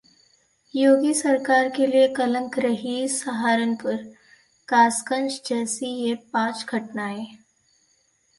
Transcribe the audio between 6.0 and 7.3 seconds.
ये पांच घटनाएं